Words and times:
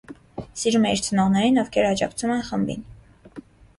Սիրում 0.61 0.87
է 0.91 0.93
իր 0.95 1.03
ծնողներին, 1.07 1.59
ովքեր 1.65 1.91
աջակցում 1.91 2.33
են 2.39 2.43
խմբին։ 2.49 2.85